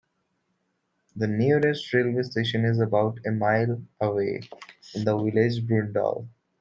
The 1.15 1.27
nearest 1.27 1.93
railway 1.93 2.23
station 2.23 2.65
is 2.65 2.79
about 2.79 3.19
a 3.23 3.29
mile 3.29 3.83
away, 3.99 4.41
in 4.95 5.05
the 5.05 5.15
village 5.15 5.59
of 5.59 5.65
Brundall. 5.65 6.27